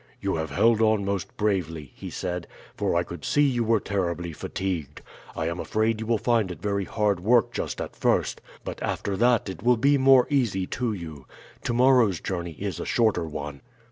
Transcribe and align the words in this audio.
"You 0.19 0.37
have 0.37 0.49
held 0.49 0.81
on 0.81 1.05
most 1.05 1.37
bravely," 1.37 1.91
he 1.93 2.09
said; 2.09 2.47
"for 2.75 2.95
I 2.95 3.03
could 3.03 3.23
see 3.23 3.43
you 3.43 3.63
were 3.63 3.79
terribly 3.79 4.33
fatigued. 4.33 5.03
I 5.35 5.47
am 5.47 5.59
afraid 5.59 5.99
you 6.01 6.07
will 6.07 6.17
find 6.17 6.49
it 6.49 6.59
very 6.59 6.85
hard 6.85 7.19
work 7.19 7.51
just 7.51 7.79
at 7.79 7.95
first, 7.95 8.41
but 8.65 8.81
after 8.81 9.15
that 9.17 9.47
it 9.47 9.61
will 9.61 9.77
be 9.77 9.99
more 9.99 10.25
easy 10.31 10.65
to 10.65 10.91
you. 10.93 11.27
To 11.65 11.73
morrow's 11.75 12.19
journey 12.19 12.53
is 12.53 12.79
a 12.79 12.83
shorter 12.85 13.25
one." 13.27 13.61